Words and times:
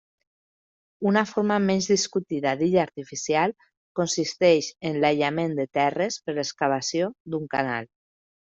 Una 1.09 1.21
forma 1.31 1.57
menys 1.65 1.89
discutida 1.91 2.53
d'illa 2.63 2.81
artificial 2.85 3.53
consisteix 4.01 4.71
en 4.91 4.99
l'aïllament 5.05 5.57
de 5.61 5.69
terres 5.81 6.21
per 6.25 6.39
l'excavació 6.41 7.13
d'un 7.33 7.51
canal. 7.57 7.91